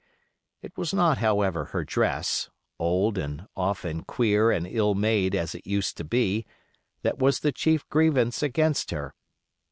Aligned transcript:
It 0.63 0.75
was 0.79 0.95
not, 0.95 1.19
however, 1.19 1.65
her 1.65 1.83
dress, 1.85 2.49
old 2.79 3.19
and 3.19 3.45
often 3.55 4.01
queer 4.03 4.49
and 4.49 4.65
ill 4.65 4.95
made 4.95 5.35
as 5.35 5.53
it 5.53 5.67
used 5.67 5.95
to 5.97 6.03
be, 6.03 6.43
that 7.03 7.19
was 7.19 7.41
the 7.41 7.51
chief 7.51 7.87
grievance 7.87 8.41
against 8.41 8.89
her. 8.89 9.13